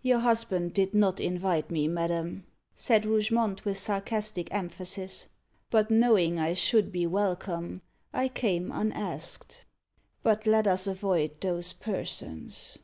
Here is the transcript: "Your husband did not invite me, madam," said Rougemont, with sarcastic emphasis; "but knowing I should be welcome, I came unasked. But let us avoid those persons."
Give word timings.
"Your 0.00 0.20
husband 0.20 0.72
did 0.72 0.94
not 0.94 1.20
invite 1.20 1.70
me, 1.70 1.86
madam," 1.86 2.46
said 2.76 3.04
Rougemont, 3.04 3.66
with 3.66 3.76
sarcastic 3.76 4.48
emphasis; 4.50 5.26
"but 5.68 5.90
knowing 5.90 6.38
I 6.38 6.54
should 6.54 6.90
be 6.90 7.06
welcome, 7.06 7.82
I 8.10 8.28
came 8.28 8.72
unasked. 8.72 9.66
But 10.22 10.46
let 10.46 10.66
us 10.66 10.86
avoid 10.86 11.42
those 11.42 11.74
persons." 11.74 12.78